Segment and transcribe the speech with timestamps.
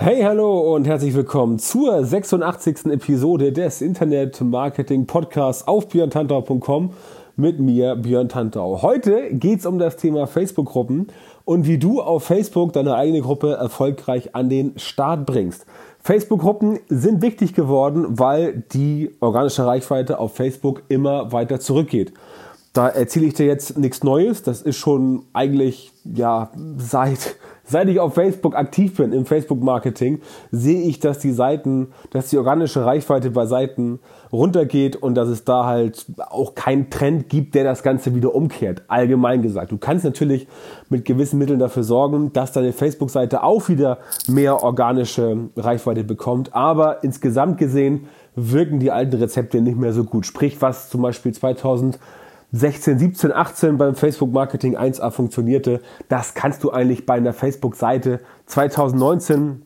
[0.00, 2.86] Hey, hallo und herzlich willkommen zur 86.
[2.86, 6.90] Episode des Internet Marketing Podcasts auf björntantau.com
[7.34, 8.80] mit mir, Björn Tantau.
[8.82, 11.08] Heute geht es um das Thema Facebook-Gruppen
[11.44, 15.66] und wie du auf Facebook deine eigene Gruppe erfolgreich an den Start bringst.
[15.98, 22.12] Facebook-Gruppen sind wichtig geworden, weil die organische Reichweite auf Facebook immer weiter zurückgeht.
[22.72, 24.44] Da erzähle ich dir jetzt nichts Neues.
[24.44, 27.34] Das ist schon eigentlich, ja, seit
[27.68, 32.38] Seit ich auf Facebook aktiv bin, im Facebook-Marketing, sehe ich, dass die Seiten, dass die
[32.38, 34.00] organische Reichweite bei Seiten
[34.32, 38.82] runtergeht und dass es da halt auch keinen Trend gibt, der das Ganze wieder umkehrt.
[38.88, 39.70] Allgemein gesagt.
[39.70, 40.48] Du kannst natürlich
[40.88, 46.54] mit gewissen Mitteln dafür sorgen, dass deine Facebook-Seite auch wieder mehr organische Reichweite bekommt.
[46.54, 50.24] Aber insgesamt gesehen wirken die alten Rezepte nicht mehr so gut.
[50.24, 51.98] Sprich, was zum Beispiel 2000
[52.52, 58.20] 16, 17, 18 beim Facebook Marketing 1A funktionierte, das kannst du eigentlich bei einer Facebook-Seite
[58.46, 59.62] 2019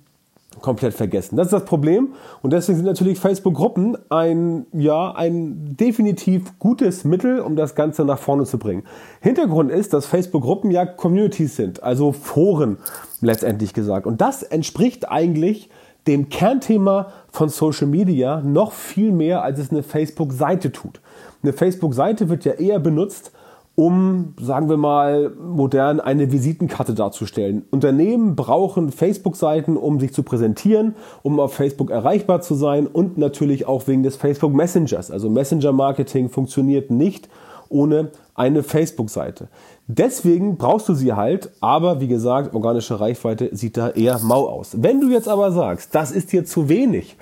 [0.60, 1.36] komplett vergessen.
[1.36, 7.40] Das ist das Problem und deswegen sind natürlich Facebook-Gruppen ein, ja, ein definitiv gutes Mittel,
[7.40, 8.82] um das Ganze nach vorne zu bringen.
[9.20, 12.78] Hintergrund ist, dass Facebook-Gruppen ja Communities sind, also Foren
[13.20, 14.06] letztendlich gesagt.
[14.06, 15.70] Und das entspricht eigentlich
[16.06, 21.00] dem Kernthema von Social Media noch viel mehr, als es eine Facebook-Seite tut.
[21.42, 23.32] Eine Facebook-Seite wird ja eher benutzt,
[23.74, 27.64] um, sagen wir mal, modern eine Visitenkarte darzustellen.
[27.70, 33.66] Unternehmen brauchen Facebook-Seiten, um sich zu präsentieren, um auf Facebook erreichbar zu sein und natürlich
[33.66, 35.10] auch wegen des Facebook Messengers.
[35.10, 37.28] Also Messenger-Marketing funktioniert nicht
[37.70, 39.48] ohne eine Facebook-Seite.
[39.86, 44.76] Deswegen brauchst du sie halt, aber wie gesagt, organische Reichweite sieht da eher mau aus.
[44.82, 47.16] Wenn du jetzt aber sagst, das ist dir zu wenig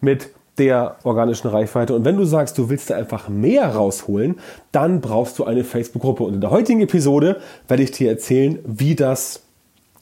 [0.00, 1.94] mit der organischen Reichweite.
[1.94, 4.36] Und wenn du sagst, du willst da einfach mehr rausholen,
[4.72, 6.24] dann brauchst du eine Facebook-Gruppe.
[6.24, 9.42] Und in der heutigen Episode werde ich dir erzählen, wie das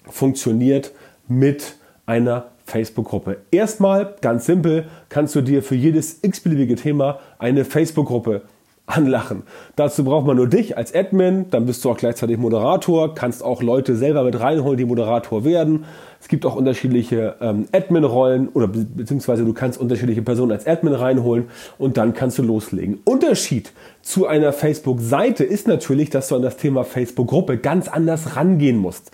[0.09, 0.93] funktioniert
[1.29, 1.77] mit
[2.07, 3.39] einer Facebook-Gruppe.
[3.51, 8.43] Erstmal, ganz simpel, kannst du dir für jedes x-beliebige Thema eine Facebook-Gruppe
[8.87, 9.45] anlachen.
[9.77, 13.63] Dazu braucht man nur dich als Admin, dann bist du auch gleichzeitig Moderator, kannst auch
[13.63, 15.85] Leute selber mit reinholen, die Moderator werden.
[16.21, 20.95] Es gibt auch unterschiedliche ähm, Admin-Rollen oder be beziehungsweise du kannst unterschiedliche Personen als Admin
[20.95, 23.01] reinholen und dann kannst du loslegen.
[23.05, 23.73] Unterschied
[24.03, 29.11] zu einer Facebook-Seite ist natürlich, dass du an das Thema Facebook-Gruppe ganz anders rangehen musst.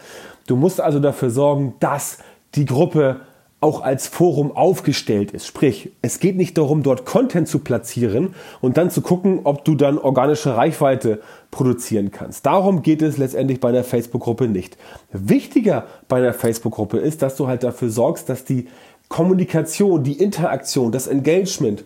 [0.48, 2.18] Du musst also dafür sorgen, dass
[2.56, 3.20] die Gruppe
[3.60, 5.46] auch als Forum aufgestellt ist.
[5.46, 9.74] Sprich, es geht nicht darum, dort Content zu platzieren und dann zu gucken, ob du
[9.74, 12.46] dann organische Reichweite produzieren kannst.
[12.46, 14.78] Darum geht es letztendlich bei einer Facebook-Gruppe nicht.
[15.12, 18.66] Wichtiger bei einer Facebook-Gruppe ist, dass du halt dafür sorgst, dass die
[19.08, 21.84] Kommunikation, die Interaktion, das Engagement,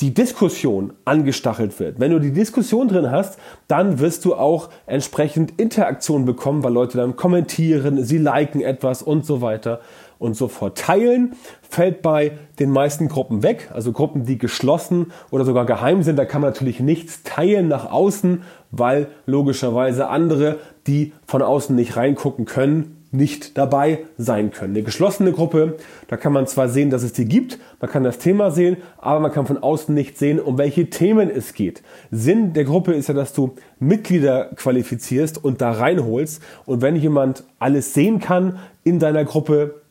[0.00, 2.00] die Diskussion angestachelt wird.
[2.00, 3.38] Wenn du die Diskussion drin hast,
[3.68, 9.24] dann wirst du auch entsprechend Interaktion bekommen, weil Leute dann kommentieren, sie liken etwas und
[9.24, 9.80] so weiter
[10.18, 10.78] und so fort.
[10.78, 11.34] Teilen
[11.68, 16.16] fällt bei den meisten Gruppen weg, also Gruppen, die geschlossen oder sogar geheim sind.
[16.16, 21.96] Da kann man natürlich nichts teilen nach außen, weil logischerweise andere, die von außen nicht
[21.96, 24.74] reingucken können, nicht dabei sein können.
[24.74, 25.76] Eine geschlossene Gruppe,
[26.08, 29.20] da kann man zwar sehen, dass es die gibt, man kann das Thema sehen, aber
[29.20, 31.82] man kann von außen nicht sehen, um welche Themen es geht.
[32.10, 36.42] Sinn der Gruppe ist ja, dass du Mitglieder qualifizierst und da reinholst.
[36.66, 39.82] Und wenn jemand alles sehen kann in deiner Gruppe,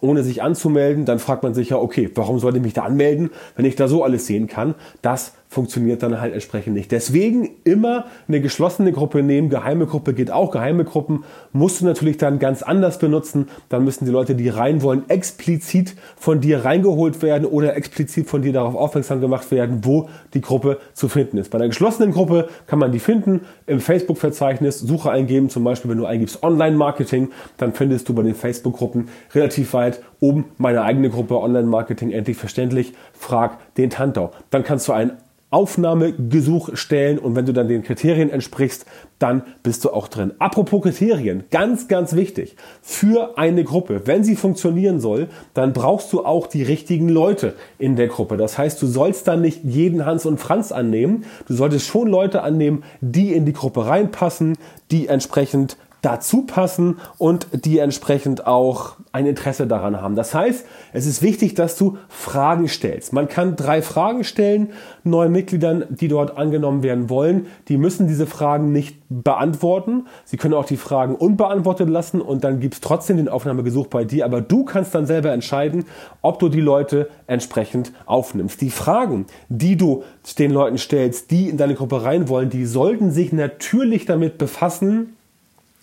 [0.00, 3.30] ohne sich anzumelden, dann fragt man sich ja, okay, warum sollte ich mich da anmelden,
[3.56, 4.74] wenn ich da so alles sehen kann?
[5.02, 6.92] Das funktioniert dann halt entsprechend nicht.
[6.92, 9.48] Deswegen immer eine geschlossene Gruppe nehmen.
[9.48, 10.50] Geheime Gruppe geht auch.
[10.50, 13.48] Geheime Gruppen musst du natürlich dann ganz anders benutzen.
[13.68, 18.42] Dann müssen die Leute, die rein wollen, explizit von dir reingeholt werden oder explizit von
[18.42, 21.50] dir darauf aufmerksam gemacht werden, wo die Gruppe zu finden ist.
[21.50, 25.98] Bei einer geschlossenen Gruppe kann man die finden im Facebook-Verzeichnis, Suche eingeben, zum Beispiel wenn
[25.98, 31.38] du eingibst Online-Marketing, dann findest du bei den Facebook-Gruppen relativ weit oben meine eigene Gruppe
[31.38, 34.32] Online-Marketing endlich verständlich, frag den Tantau.
[34.50, 35.12] Dann kannst du einen
[35.54, 38.86] Aufnahmegesuch stellen und wenn du dann den Kriterien entsprichst,
[39.20, 40.32] dann bist du auch drin.
[40.40, 42.56] Apropos Kriterien, ganz, ganz wichtig.
[42.82, 47.94] Für eine Gruppe, wenn sie funktionieren soll, dann brauchst du auch die richtigen Leute in
[47.94, 48.36] der Gruppe.
[48.36, 51.24] Das heißt, du sollst dann nicht jeden Hans und Franz annehmen.
[51.46, 54.58] Du solltest schon Leute annehmen, die in die Gruppe reinpassen,
[54.90, 60.16] die entsprechend dazu passen und die entsprechend auch ein Interesse daran haben.
[60.16, 63.12] Das heißt, es ist wichtig, dass du Fragen stellst.
[63.12, 64.70] Man kann drei Fragen stellen
[65.04, 67.46] neuen Mitgliedern, die dort angenommen werden wollen.
[67.68, 70.06] Die müssen diese Fragen nicht beantworten.
[70.24, 74.04] Sie können auch die Fragen unbeantwortet lassen und dann gibt es trotzdem den Aufnahmegesuch bei
[74.04, 74.24] dir.
[74.24, 75.84] Aber du kannst dann selber entscheiden,
[76.22, 78.60] ob du die Leute entsprechend aufnimmst.
[78.60, 80.02] Die Fragen, die du
[80.38, 85.14] den Leuten stellst, die in deine Gruppe rein wollen, die sollten sich natürlich damit befassen,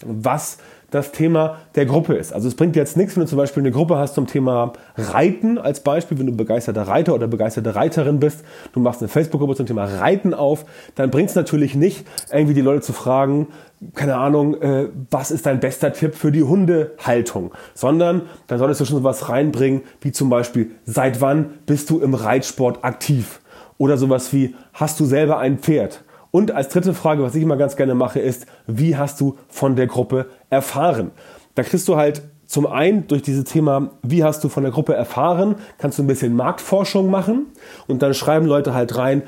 [0.05, 0.57] was
[0.91, 2.33] das Thema der Gruppe ist.
[2.33, 5.57] Also es bringt jetzt nichts, wenn du zum Beispiel eine Gruppe hast zum Thema Reiten
[5.57, 8.43] als Beispiel, wenn du begeisterter Reiter oder begeisterte Reiterin bist,
[8.73, 10.65] du machst eine Facebook-Gruppe zum Thema Reiten auf,
[10.95, 13.47] dann bringt es natürlich nicht, irgendwie die Leute zu fragen,
[13.95, 18.85] keine Ahnung, äh, was ist dein bester Tipp für die Hundehaltung, sondern dann solltest du
[18.85, 23.39] schon sowas reinbringen, wie zum Beispiel, seit wann bist du im Reitsport aktiv?
[23.77, 26.03] Oder sowas wie, hast du selber ein Pferd?
[26.31, 29.75] Und als dritte Frage, was ich immer ganz gerne mache, ist, wie hast du von
[29.75, 31.11] der Gruppe erfahren?
[31.55, 34.93] Da kriegst du halt zum einen durch dieses Thema, wie hast du von der Gruppe
[34.93, 37.47] erfahren, kannst du ein bisschen Marktforschung machen
[37.87, 39.23] und dann schreiben Leute halt rein,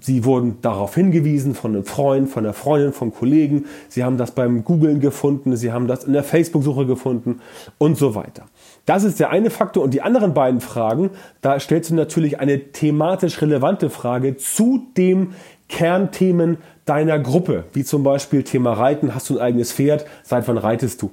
[0.00, 4.30] sie wurden darauf hingewiesen von einem Freund, von einer Freundin, von Kollegen, sie haben das
[4.30, 7.40] beim Googlen gefunden, sie haben das in der Facebook-Suche gefunden
[7.76, 8.46] und so weiter.
[8.86, 11.10] Das ist der eine Faktor und die anderen beiden Fragen,
[11.42, 15.32] da stellst du natürlich eine thematisch relevante Frage zu dem
[15.72, 20.58] Kernthemen deiner Gruppe, wie zum Beispiel Thema Reiten, hast du ein eigenes Pferd, seit wann
[20.58, 21.10] reitest du?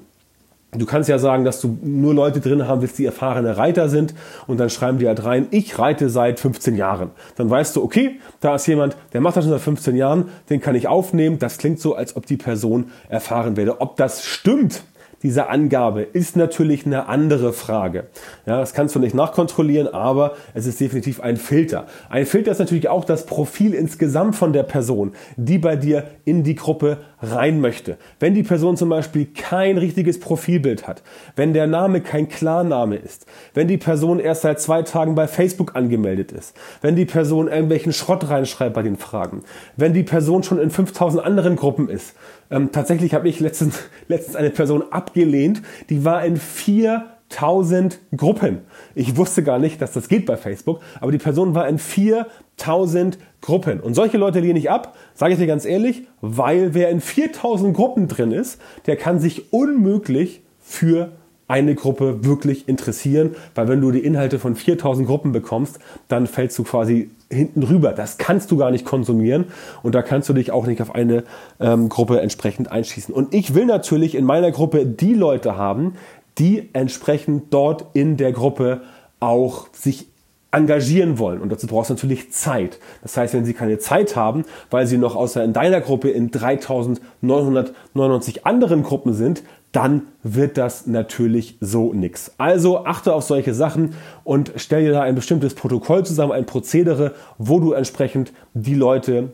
[0.74, 4.14] Du kannst ja sagen, dass du nur Leute drin haben willst, die erfahrene Reiter sind
[4.46, 7.10] und dann schreiben die halt rein, ich reite seit 15 Jahren.
[7.38, 10.60] Dann weißt du, okay, da ist jemand, der macht das schon seit 15 Jahren, den
[10.60, 11.40] kann ich aufnehmen.
[11.40, 13.80] Das klingt so, als ob die Person erfahren wäre.
[13.80, 14.84] Ob das stimmt,
[15.24, 18.07] diese Angabe ist natürlich eine andere Frage.
[18.45, 21.88] Ja, das kannst du nicht nachkontrollieren, aber es ist definitiv ein Filter.
[22.10, 26.44] Ein Filter ist natürlich auch das Profil insgesamt von der Person, die bei dir in
[26.44, 27.98] die Gruppe rein möchte.
[28.19, 31.04] Wenn die Person zum Beispiel kein richtiges Profilbild hat,
[31.36, 35.75] wenn der Name kein Klarname ist, wenn die Person erst seit zwei Tagen bei Facebook
[35.75, 39.44] angemeldet ist, wenn die Person irgendwelchen Schrott reinschreibt bei den Fragen,
[39.75, 42.13] wenn die Person schon in 5000 anderen Gruppen ist.
[42.51, 48.60] Ähm, tatsächlich habe ich letztens, letztens eine Person abgelehnt, die war in vier 1000 Gruppen.
[48.96, 53.19] Ich wusste gar nicht, dass das geht bei Facebook, aber die Person war in 4000
[53.42, 53.80] Gruppen.
[53.80, 57.75] Und solche Leute lehne ich ab, sage ich dir ganz ehrlich, weil wer in 4000
[57.75, 61.12] Gruppen drin ist, der kann sich unmöglich für
[61.50, 66.57] eine Gruppe wirklich interessieren, weil wenn du die Inhalte von 4000 Gruppen bekommst, dann fällst
[66.60, 67.92] du quasi hinten rüber.
[67.92, 69.46] Das kannst du gar nicht konsumieren
[69.81, 71.24] und da kannst du dich auch nicht auf eine
[71.60, 73.13] ähm, Gruppe entsprechend einschießen.
[73.13, 75.96] Und ich will natürlich in meiner Gruppe die Leute haben,
[76.38, 78.81] die entsprechend dort in der Gruppe
[79.19, 80.07] auch sich
[80.51, 81.42] engagieren wollen.
[81.42, 82.80] Und dazu brauchst du natürlich Zeit.
[83.01, 86.31] Das heißt, wenn sie keine Zeit haben, weil sie noch außer in deiner Gruppe in
[86.31, 92.31] 3999 anderen Gruppen sind, dann wird das natürlich so nix.
[92.38, 93.94] Also achte auf solche Sachen
[94.24, 99.31] und stell dir da ein bestimmtes Protokoll zusammen, ein Prozedere, wo du entsprechend die Leute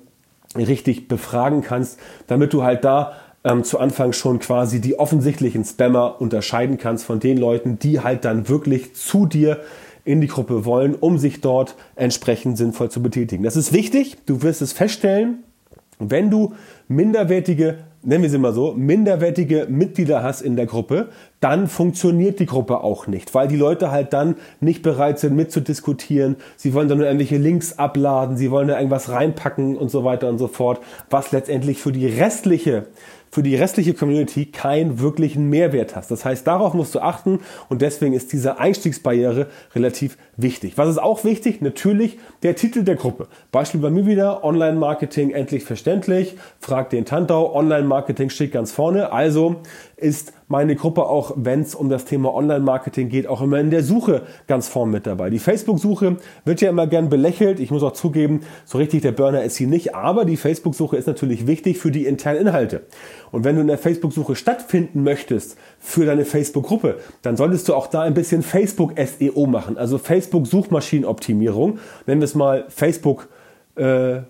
[0.56, 6.20] richtig befragen kannst, damit du halt da ähm, zu Anfang schon quasi die offensichtlichen Spammer
[6.20, 9.62] unterscheiden kannst von den Leuten, die halt dann wirklich zu dir
[10.04, 13.44] in die Gruppe wollen, um sich dort entsprechend sinnvoll zu betätigen.
[13.44, 14.18] Das ist wichtig.
[14.26, 15.44] Du wirst es feststellen,
[16.00, 16.54] wenn du
[16.88, 21.10] minderwertige, nennen wir sie mal so, minderwertige Mitglieder hast in der Gruppe,
[21.40, 26.38] dann funktioniert die Gruppe auch nicht, weil die Leute halt dann nicht bereit sind mitzudiskutieren.
[26.56, 30.30] Sie wollen dann nur irgendwelche Links abladen, sie wollen da irgendwas reinpacken und so weiter
[30.30, 32.88] und so fort, was letztendlich für die restliche
[33.36, 36.10] für die restliche Community keinen wirklichen Mehrwert hast.
[36.10, 40.78] Das heißt, darauf musst du achten und deswegen ist diese Einstiegsbarriere relativ wichtig.
[40.78, 41.60] Was ist auch wichtig?
[41.60, 43.28] Natürlich der Titel der Gruppe.
[43.52, 46.38] Beispiel bei mir wieder, Online-Marketing endlich verständlich.
[46.62, 49.12] Frag den Tantau, Online-Marketing steht ganz vorne.
[49.12, 49.58] Also
[49.98, 53.84] ist meine Gruppe auch, wenn es um das Thema Online-Marketing geht, auch immer in der
[53.84, 55.30] Suche ganz vorn mit dabei.
[55.30, 57.60] Die Facebook-Suche wird ja immer gern belächelt.
[57.60, 59.96] Ich muss auch zugeben, so richtig der Burner ist sie nicht.
[59.96, 62.82] Aber die Facebook-Suche ist natürlich wichtig für die internen Inhalte.
[63.32, 67.88] Und wenn du in der Facebook-Suche stattfinden möchtest für deine Facebook-Gruppe, dann solltest du auch
[67.88, 69.78] da ein bisschen Facebook-SEO machen.
[69.78, 71.80] Also Facebook-Suchmaschinenoptimierung.
[72.06, 73.30] Nennen wir es mal Facebook-
[73.76, 74.22] äh,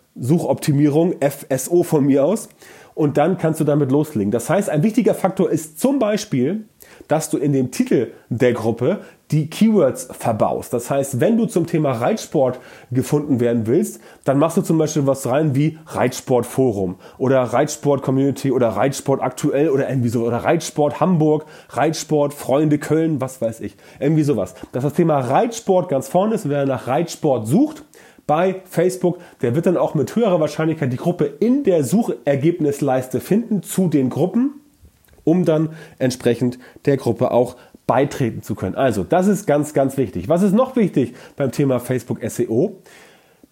[1.21, 2.49] FSO von mir aus
[2.95, 4.31] und dann kannst du damit loslegen.
[4.31, 6.65] Das heißt, ein wichtiger Faktor ist zum Beispiel,
[7.07, 10.71] dass du in dem Titel der Gruppe die Keywords verbaust.
[10.71, 12.59] Das heißt, wenn du zum Thema Reitsport
[12.91, 18.51] gefunden werden willst, dann machst du zum Beispiel was rein wie Reitsportforum oder Reitsport Community
[18.51, 23.75] oder Reitsport aktuell oder irgendwie so oder Reitsport Hamburg, Reitsport Freunde Köln, was weiß ich.
[23.99, 24.53] Irgendwie sowas.
[24.71, 27.83] Dass das Thema Reitsport ganz vorne ist und wer nach Reitsport sucht,
[28.27, 29.19] bei Facebook.
[29.41, 34.09] Der wird dann auch mit höherer Wahrscheinlichkeit die Gruppe in der Suchergebnisleiste finden zu den
[34.09, 34.61] Gruppen
[35.25, 38.75] um dann entsprechend der Gruppe auch beitreten zu können.
[38.75, 40.29] Also, das ist ganz, ganz wichtig.
[40.29, 42.77] Was ist noch wichtig beim Thema Facebook SEO?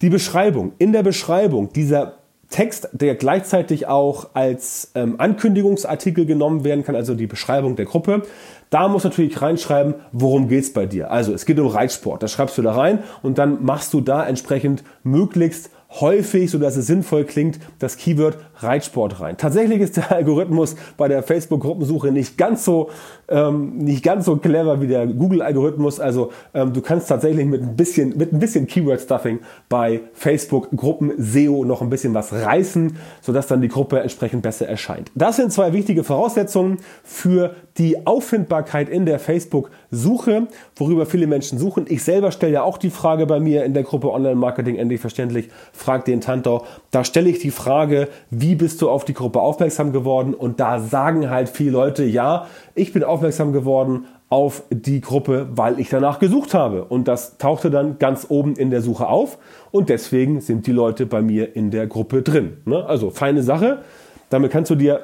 [0.01, 0.71] Die Beschreibung.
[0.77, 2.19] In der Beschreibung dieser
[2.49, 8.23] Text, der gleichzeitig auch als ähm, Ankündigungsartikel genommen werden kann, also die Beschreibung der Gruppe.
[8.69, 11.11] Da muss natürlich reinschreiben, worum geht's bei dir.
[11.11, 12.23] Also es geht um Reitsport.
[12.23, 15.69] Das schreibst du da rein und dann machst du da entsprechend möglichst
[15.99, 19.37] häufig, so dass es sinnvoll klingt, das Keyword Reitsport rein.
[19.37, 22.89] Tatsächlich ist der Algorithmus bei der Facebook-Gruppensuche nicht ganz so
[23.29, 25.99] ähm, nicht ganz so clever wie der Google-Algorithmus.
[25.99, 31.65] Also ähm, du kannst tatsächlich mit ein bisschen mit ein bisschen Keyword-Stuffing bei Facebook-Gruppen SEO
[31.65, 35.11] noch ein bisschen was reißen, sodass dann die Gruppe entsprechend besser erscheint.
[35.15, 41.85] Das sind zwei wichtige Voraussetzungen für die Auffindbarkeit in der Facebook-Suche, worüber viele Menschen suchen.
[41.89, 45.49] Ich selber stelle ja auch die Frage bei mir in der Gruppe Online-Marketing endlich verständlich,
[45.83, 46.65] frag den Tantau.
[46.91, 50.33] Da stelle ich die Frage, wie bist du auf die Gruppe aufmerksam geworden?
[50.33, 55.79] Und da sagen halt viele Leute, ja, ich bin aufmerksam geworden auf die Gruppe, weil
[55.79, 56.85] ich danach gesucht habe.
[56.85, 59.37] Und das tauchte dann ganz oben in der Suche auf.
[59.71, 62.57] Und deswegen sind die Leute bei mir in der Gruppe drin.
[62.65, 62.83] Ne?
[62.85, 63.83] Also feine Sache.
[64.29, 65.01] Damit kannst du dir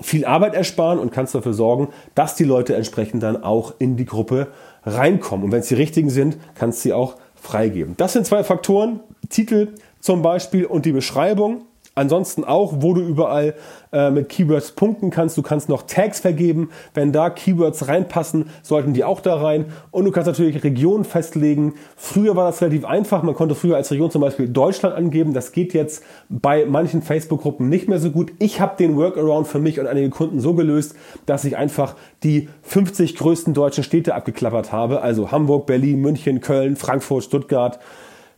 [0.00, 4.06] viel Arbeit ersparen und kannst dafür sorgen, dass die Leute entsprechend dann auch in die
[4.06, 4.48] Gruppe
[4.84, 5.44] reinkommen.
[5.44, 7.94] Und wenn es die richtigen sind, kannst du sie auch freigeben.
[7.96, 11.62] Das sind zwei Faktoren, Titel zum Beispiel und die Beschreibung.
[11.98, 13.54] Ansonsten auch, wo du überall
[13.90, 15.38] äh, mit Keywords punkten kannst.
[15.38, 16.68] Du kannst noch Tags vergeben.
[16.92, 19.64] Wenn da Keywords reinpassen, sollten die auch da rein.
[19.92, 21.72] Und du kannst natürlich Regionen festlegen.
[21.96, 23.22] Früher war das relativ einfach.
[23.22, 25.32] Man konnte früher als Region zum Beispiel Deutschland angeben.
[25.32, 28.30] Das geht jetzt bei manchen Facebook-Gruppen nicht mehr so gut.
[28.40, 32.50] Ich habe den Workaround für mich und einige Kunden so gelöst, dass ich einfach die
[32.60, 35.00] 50 größten deutschen Städte abgeklappert habe.
[35.00, 37.78] Also Hamburg, Berlin, München, Köln, Frankfurt, Stuttgart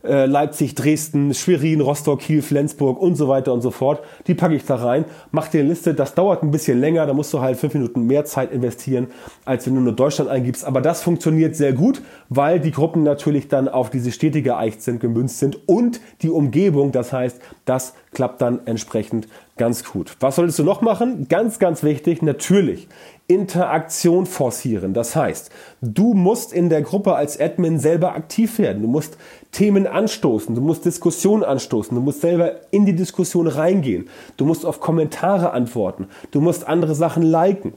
[0.03, 4.01] äh, Leipzig, Dresden, Schwerin, Rostock, Kiel, Flensburg und so weiter und so fort.
[4.27, 5.93] Die packe ich da rein, mach dir eine Liste.
[5.93, 9.07] Das dauert ein bisschen länger, da musst du halt fünf Minuten mehr Zeit investieren,
[9.45, 10.63] als wenn du nur Deutschland eingibst.
[10.65, 14.99] Aber das funktioniert sehr gut, weil die Gruppen natürlich dann auf diese Städte geeicht sind,
[14.99, 16.91] gemünzt sind und die Umgebung.
[16.91, 19.27] Das heißt, das klappt dann entsprechend
[19.59, 20.15] ganz gut.
[20.21, 21.27] Was solltest du noch machen?
[21.29, 22.87] Ganz, ganz wichtig, natürlich
[23.27, 24.95] Interaktion forcieren.
[24.95, 25.51] Das heißt,
[25.81, 28.81] du musst in der Gruppe als Admin selber aktiv werden.
[28.81, 29.17] Du musst
[29.51, 34.09] Themen anstoßen, du musst Diskussionen anstoßen, du musst selber in die Diskussion reingehen.
[34.37, 37.73] Du musst auf Kommentare antworten, du musst andere Sachen liken.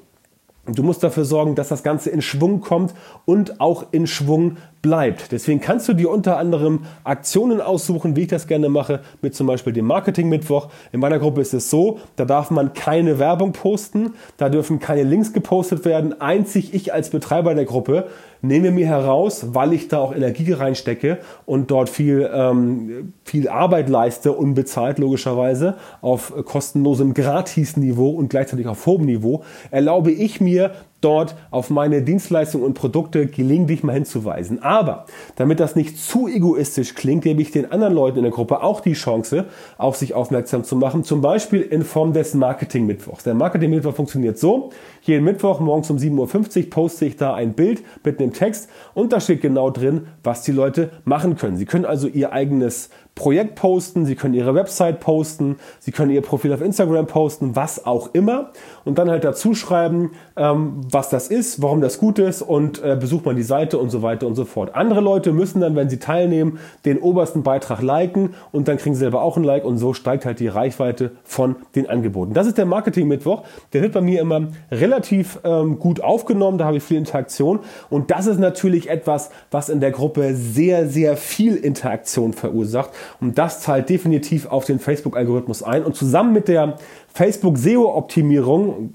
[0.65, 5.31] Du musst dafür sorgen, dass das Ganze in Schwung kommt und auch in Schwung bleibt.
[5.31, 9.47] Deswegen kannst du dir unter anderem Aktionen aussuchen, wie ich das gerne mache, mit zum
[9.47, 10.69] Beispiel dem Marketing-Mittwoch.
[10.91, 15.05] In meiner Gruppe ist es so, da darf man keine Werbung posten, da dürfen keine
[15.05, 16.21] Links gepostet werden.
[16.21, 18.09] Einzig ich als Betreiber der Gruppe
[18.43, 23.89] nehme mir heraus, weil ich da auch Energie reinstecke und dort viel, ähm, viel Arbeit
[23.89, 30.73] leiste, unbezahlt logischerweise, auf kostenlosem Gratis-Niveau und gleichzeitig auf hohem Niveau, erlaube ich mir
[31.03, 34.63] dort auf meine Dienstleistungen und Produkte gelegentlich mal hinzuweisen.
[34.63, 35.07] Aber
[35.37, 38.81] damit das nicht zu egoistisch klingt, gebe ich den anderen Leuten in der Gruppe auch
[38.81, 39.47] die Chance,
[39.79, 43.25] auf sich aufmerksam zu machen, zum Beispiel in Form des Marketing-Mittwochs.
[43.25, 44.71] Der Marketing-Mittwoch funktioniert so,
[45.03, 49.13] jeden Mittwoch morgens um 7.50 Uhr poste ich da ein Bild mit einem Text und
[49.13, 51.57] da steht genau drin, was die Leute machen können.
[51.57, 56.23] Sie können also ihr eigenes Projekt posten, Sie können Ihre Website posten, Sie können Ihr
[56.23, 58.53] Profil auf Instagram posten, was auch immer.
[58.85, 62.97] Und dann halt dazu schreiben, ähm, was das ist, warum das gut ist und äh,
[62.97, 64.75] besucht man die Seite und so weiter und so fort.
[64.75, 69.01] Andere Leute müssen dann, wenn sie teilnehmen, den obersten Beitrag liken und dann kriegen sie
[69.01, 72.35] selber auch ein Like und so steigt halt die Reichweite von den Angeboten.
[72.35, 73.43] Das ist der Marketing-Mittwoch.
[73.73, 78.11] Der wird bei mir immer relativ ähm, gut aufgenommen, da habe ich viel Interaktion und
[78.11, 83.61] das ist natürlich etwas, was in der Gruppe sehr, sehr viel Interaktion verursacht und das
[83.61, 85.85] zahlt definitiv auf den Facebook-Algorithmus ein.
[85.85, 86.77] Und zusammen mit der
[87.15, 88.95] Facebook SEO-Optimierung,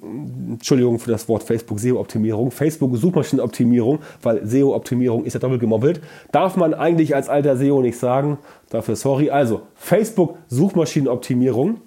[0.54, 6.56] Entschuldigung für das Wort Facebook SEO-Optimierung, Facebook Suchmaschinenoptimierung, weil SEO-Optimierung ist ja doppelt gemobbelt, darf
[6.56, 8.40] man eigentlich als alter SEO nicht sagen.
[8.70, 9.30] Dafür sorry.
[9.30, 11.78] Also Facebook Suchmaschinenoptimierung.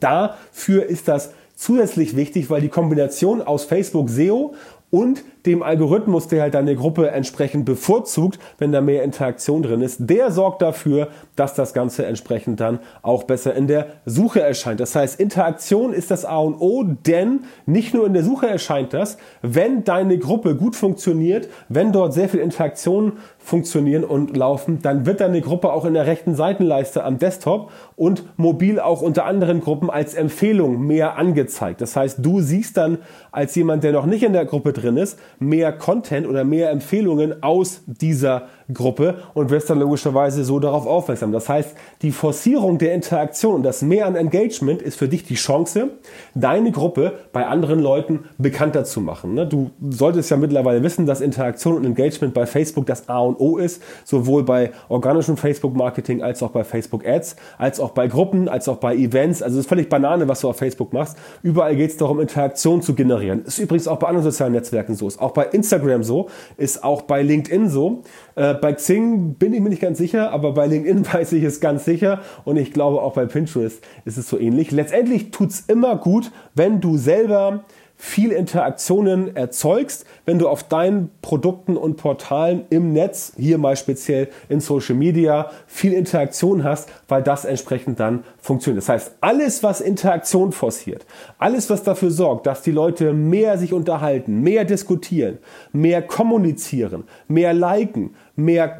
[0.00, 4.54] Dafür ist das zusätzlich wichtig, weil die Kombination aus Facebook SEO
[4.90, 9.98] und dem Algorithmus, der halt deine Gruppe entsprechend bevorzugt, wenn da mehr Interaktion drin ist,
[10.00, 14.80] der sorgt dafür, dass das Ganze entsprechend dann auch besser in der Suche erscheint.
[14.80, 18.92] Das heißt, Interaktion ist das A und O, denn nicht nur in der Suche erscheint
[18.94, 23.12] das, wenn deine Gruppe gut funktioniert, wenn dort sehr viel Interaktion
[23.48, 28.22] funktionieren und laufen, dann wird deine Gruppe auch in der rechten Seitenleiste am Desktop und
[28.36, 31.80] mobil auch unter anderen Gruppen als Empfehlung mehr angezeigt.
[31.80, 32.98] Das heißt, du siehst dann
[33.32, 37.42] als jemand, der noch nicht in der Gruppe drin ist, mehr Content oder mehr Empfehlungen
[37.42, 41.32] aus dieser Gruppe und wirst dann logischerweise so darauf aufmerksam.
[41.32, 45.36] Das heißt, die Forcierung der Interaktion und das Mehr an Engagement ist für dich die
[45.36, 45.90] Chance,
[46.34, 49.34] deine Gruppe bei anderen Leuten bekannter zu machen.
[49.34, 49.46] Ne?
[49.46, 53.56] Du solltest ja mittlerweile wissen, dass Interaktion und Engagement bei Facebook das A und O
[53.56, 58.76] ist, sowohl bei organischem Facebook-Marketing als auch bei Facebook-Ads, als auch bei Gruppen, als auch
[58.76, 59.42] bei Events.
[59.42, 61.16] Also es ist völlig Banane, was du auf Facebook machst.
[61.42, 63.44] Überall geht es darum, Interaktion zu generieren.
[63.46, 67.02] Ist übrigens auch bei anderen sozialen Netzwerken so, ist auch bei Instagram so, ist auch
[67.02, 68.02] bei LinkedIn so.
[68.34, 71.60] Äh, bei Xing bin ich mir nicht ganz sicher, aber bei LinkedIn weiß ich es
[71.60, 74.70] ganz sicher und ich glaube auch bei Pinterest ist es so ähnlich.
[74.70, 77.64] Letztendlich tut es immer gut, wenn du selber
[78.00, 84.28] viel Interaktionen erzeugst, wenn du auf deinen Produkten und Portalen im Netz, hier mal speziell
[84.48, 88.82] in Social Media, viel Interaktion hast, weil das entsprechend dann funktioniert.
[88.82, 91.06] Das heißt, alles, was Interaktion forciert,
[91.38, 95.38] alles, was dafür sorgt, dass die Leute mehr sich unterhalten, mehr diskutieren,
[95.72, 98.78] mehr kommunizieren, mehr liken, mehr,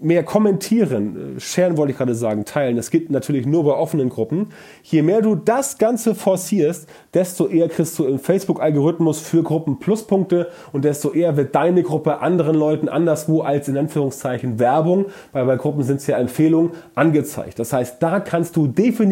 [0.00, 2.76] mehr kommentieren, sharen wollte ich gerade sagen, teilen.
[2.76, 4.48] Das geht natürlich nur bei offenen Gruppen.
[4.82, 10.48] Je mehr du das Ganze forcierst, desto eher kriegst du im Facebook-Algorithmus für Gruppen Pluspunkte
[10.72, 15.56] und desto eher wird deine Gruppe anderen Leuten anderswo als in Anführungszeichen Werbung, weil bei
[15.56, 17.58] Gruppen sind es ja Empfehlungen, angezeigt.
[17.58, 19.05] Das heißt, da kannst du definitiv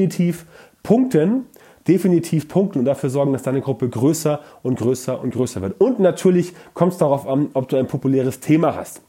[0.83, 1.47] punkten,
[1.89, 5.81] definitiv punkten und dafür sorgen, dass deine Gruppe größer und größer und größer wird.
[5.81, 9.03] Und natürlich kommt es darauf an, ob du ein populäres Thema hast.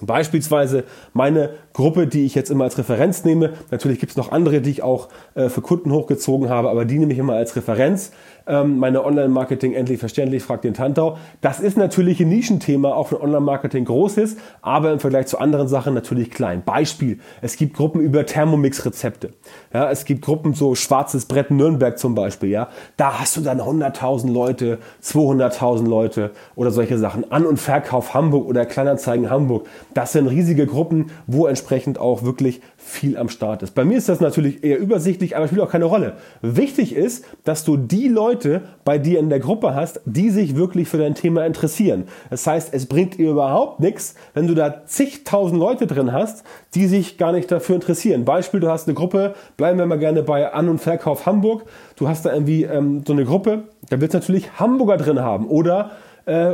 [0.00, 3.54] Beispielsweise meine Gruppe, die ich jetzt immer als Referenz nehme.
[3.72, 6.98] Natürlich gibt es noch andere, die ich auch äh, für Kunden hochgezogen habe, aber die
[6.98, 8.12] nehme ich immer als Referenz
[8.48, 11.18] ähm, meine Online-Marketing endlich verständlich, fragt den Tantau.
[11.40, 15.68] Das ist natürlich ein Nischenthema, auch wenn Online-Marketing groß ist, aber im Vergleich zu anderen
[15.68, 16.62] Sachen natürlich klein.
[16.64, 19.30] Beispiel, es gibt Gruppen über Thermomix-Rezepte.
[19.72, 22.50] Ja, es gibt Gruppen, so Schwarzes Brett Nürnberg zum Beispiel.
[22.50, 27.30] Ja, da hast du dann 100.000 Leute, 200.000 Leute oder solche Sachen.
[27.30, 29.66] An- und Verkauf Hamburg oder Kleinanzeigen Hamburg.
[29.94, 33.74] Das sind riesige Gruppen, wo entsprechend auch wirklich viel am Start ist.
[33.74, 36.14] Bei mir ist das natürlich eher übersichtlich, aber spielt auch keine Rolle.
[36.40, 40.88] Wichtig ist, dass du die Leute bei dir in der Gruppe hast, die sich wirklich
[40.88, 42.04] für dein Thema interessieren.
[42.30, 46.86] Das heißt, es bringt dir überhaupt nichts, wenn du da zigtausend Leute drin hast, die
[46.86, 48.24] sich gar nicht dafür interessieren.
[48.24, 51.64] Beispiel, du hast eine Gruppe, bleiben wir mal gerne bei An- und Verkauf Hamburg.
[51.96, 55.46] Du hast da irgendwie ähm, so eine Gruppe, da wird es natürlich Hamburger drin haben
[55.46, 55.92] oder
[56.28, 56.52] äh,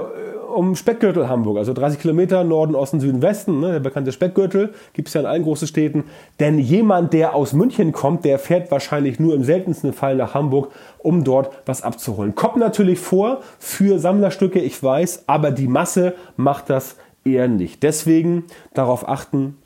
[0.54, 5.08] um Speckgürtel Hamburg, also 30 Kilometer Norden, Osten, Süden, Westen, ne, der bekannte Speckgürtel, gibt
[5.08, 6.04] es ja in allen großen Städten.
[6.38, 10.70] Denn jemand, der aus München kommt, der fährt wahrscheinlich nur im seltensten Fall nach Hamburg,
[10.98, 12.36] um dort was abzuholen.
[12.36, 17.82] Kommt natürlich vor für Sammlerstücke, ich weiß, aber die Masse macht das eher nicht.
[17.82, 19.56] Deswegen darauf achten,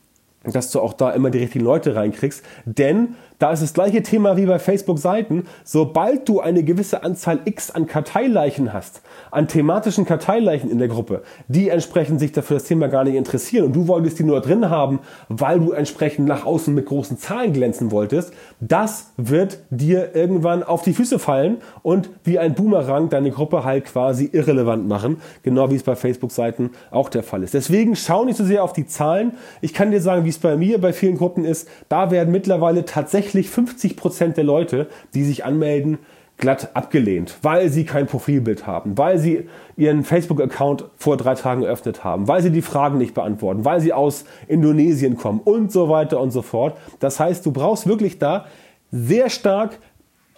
[0.44, 2.42] dass du auch da immer die richtigen Leute reinkriegst.
[2.64, 5.46] Denn da ist das gleiche Thema wie bei Facebook-Seiten.
[5.62, 11.22] Sobald du eine gewisse Anzahl X an Karteileichen hast, an thematischen Karteileichen in der Gruppe,
[11.46, 14.70] die entsprechend sich dafür das Thema gar nicht interessieren und du wolltest die nur drin
[14.70, 14.98] haben,
[15.28, 20.82] weil du entsprechend nach außen mit großen Zahlen glänzen wolltest, das wird dir irgendwann auf
[20.82, 25.20] die Füße fallen und wie ein Boomerang deine Gruppe halt quasi irrelevant machen.
[25.44, 27.54] Genau wie es bei Facebook-Seiten auch der Fall ist.
[27.54, 29.32] Deswegen schau nicht so sehr auf die Zahlen.
[29.60, 31.68] Ich kann dir sagen, wie es bei mir bei vielen Gruppen ist.
[31.88, 35.98] Da werden mittlerweile tatsächlich tatsächlich 50 Prozent der Leute, die sich anmelden,
[36.38, 42.04] glatt abgelehnt, weil sie kein Profilbild haben, weil sie ihren Facebook-Account vor drei Tagen eröffnet
[42.04, 46.20] haben, weil sie die Fragen nicht beantworten, weil sie aus Indonesien kommen und so weiter
[46.20, 46.78] und so fort.
[47.00, 48.46] Das heißt, du brauchst wirklich da
[48.90, 49.78] sehr stark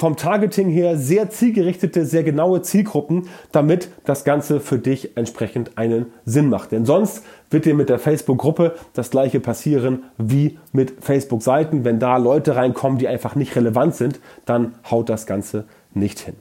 [0.01, 6.07] vom Targeting her sehr zielgerichtete, sehr genaue Zielgruppen, damit das Ganze für dich entsprechend einen
[6.25, 6.73] Sinn macht.
[6.73, 11.85] Denn sonst wird dir mit der Facebook-Gruppe das gleiche passieren wie mit Facebook-Seiten.
[11.85, 16.35] Wenn da Leute reinkommen, die einfach nicht relevant sind, dann haut das Ganze nicht hin.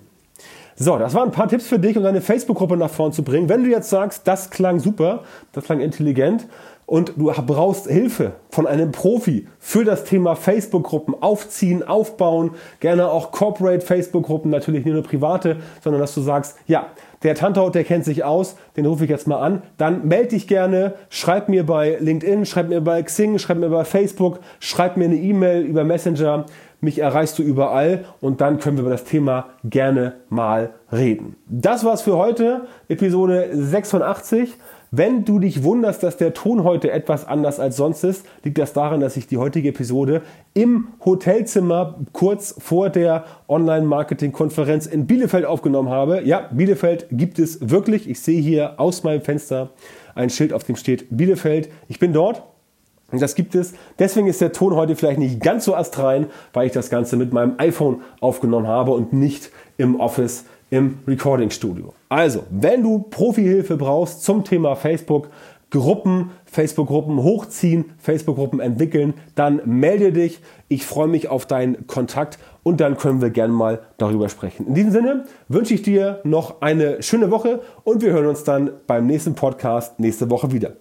[0.78, 3.50] So, das waren ein paar Tipps für dich, um deine Facebook-Gruppe nach vorn zu bringen.
[3.50, 6.48] Wenn du jetzt sagst, das klang super, das klang intelligent
[6.89, 13.32] und du brauchst Hilfe von einem Profi für das Thema Facebook-Gruppen aufziehen, aufbauen, gerne auch
[13.32, 16.88] Corporate Facebook-Gruppen, natürlich nicht nur private, sondern dass du sagst, ja,
[17.21, 20.47] der Tantau, der kennt sich aus, den rufe ich jetzt mal an, dann melde dich
[20.47, 25.06] gerne, schreib mir bei LinkedIn, schreib mir bei Xing, schreib mir bei Facebook, schreib mir
[25.06, 26.45] eine E-Mail über Messenger,
[26.82, 31.36] mich erreichst du überall und dann können wir über das Thema gerne mal reden.
[31.47, 34.56] Das war's für heute, Episode 86.
[34.91, 38.73] Wenn du dich wunderst, dass der Ton heute etwas anders als sonst ist, liegt das
[38.73, 40.23] daran, dass ich die heutige Episode
[40.56, 46.23] im Hotelzimmer kurz vor der Online-Marketing-Konferenz in Bielefeld aufgenommen habe.
[46.23, 48.10] Ja, Bielefeld gibt es wirklich.
[48.10, 49.69] Ich sehe hier aus meinem Fenster
[50.15, 51.69] ein Schild, auf dem steht Bielefeld.
[51.88, 52.41] Ich bin dort.
[53.12, 53.73] Und das gibt es.
[53.99, 57.32] Deswegen ist der Ton heute vielleicht nicht ganz so astrein, weil ich das Ganze mit
[57.32, 61.94] meinem iPhone aufgenommen habe und nicht im Office im Recording Studio.
[62.10, 65.30] Also, wenn du Profihilfe brauchst zum Thema Facebook,
[65.72, 70.42] Gruppen, Facebook-Gruppen hochziehen, Facebook-Gruppen entwickeln, dann melde dich.
[70.68, 74.68] Ich freue mich auf deinen Kontakt und dann können wir gerne mal darüber sprechen.
[74.68, 78.72] In diesem Sinne wünsche ich dir noch eine schöne Woche und wir hören uns dann
[78.88, 80.74] beim nächsten Podcast nächste Woche wieder.